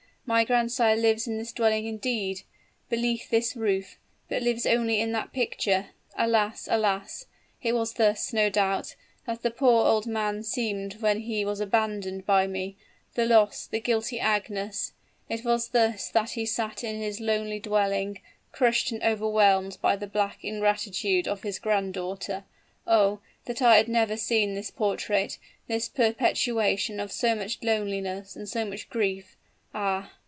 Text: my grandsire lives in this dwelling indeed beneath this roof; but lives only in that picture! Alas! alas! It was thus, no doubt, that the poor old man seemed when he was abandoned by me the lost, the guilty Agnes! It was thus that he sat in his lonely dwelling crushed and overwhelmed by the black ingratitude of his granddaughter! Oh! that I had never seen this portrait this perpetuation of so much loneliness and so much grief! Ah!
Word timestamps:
my 0.23 0.45
grandsire 0.45 0.95
lives 0.95 1.27
in 1.27 1.37
this 1.37 1.51
dwelling 1.51 1.85
indeed 1.85 2.41
beneath 2.87 3.29
this 3.29 3.53
roof; 3.53 3.97
but 4.29 4.41
lives 4.41 4.65
only 4.65 5.01
in 5.01 5.11
that 5.11 5.33
picture! 5.33 5.87
Alas! 6.17 6.69
alas! 6.71 7.25
It 7.61 7.73
was 7.73 7.95
thus, 7.95 8.31
no 8.31 8.49
doubt, 8.49 8.95
that 9.25 9.41
the 9.41 9.51
poor 9.51 9.85
old 9.85 10.07
man 10.07 10.41
seemed 10.43 11.01
when 11.01 11.21
he 11.21 11.43
was 11.43 11.59
abandoned 11.59 12.25
by 12.25 12.47
me 12.47 12.77
the 13.15 13.25
lost, 13.25 13.71
the 13.71 13.81
guilty 13.81 14.21
Agnes! 14.21 14.93
It 15.27 15.43
was 15.43 15.69
thus 15.69 16.07
that 16.11 16.29
he 16.29 16.45
sat 16.45 16.81
in 16.81 17.01
his 17.01 17.19
lonely 17.19 17.59
dwelling 17.59 18.21
crushed 18.53 18.89
and 18.93 19.03
overwhelmed 19.03 19.79
by 19.81 19.97
the 19.97 20.07
black 20.07 20.45
ingratitude 20.45 21.27
of 21.27 21.43
his 21.43 21.59
granddaughter! 21.59 22.45
Oh! 22.87 23.19
that 23.47 23.61
I 23.61 23.75
had 23.75 23.89
never 23.89 24.15
seen 24.15 24.53
this 24.53 24.71
portrait 24.71 25.39
this 25.67 25.89
perpetuation 25.89 27.01
of 27.01 27.11
so 27.11 27.35
much 27.35 27.61
loneliness 27.61 28.37
and 28.37 28.47
so 28.47 28.63
much 28.63 28.89
grief! 28.89 29.35
Ah! 29.73 30.13